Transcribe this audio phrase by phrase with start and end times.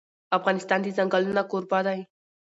[0.37, 1.99] افغانستان د ځنګلونه کوربه دی.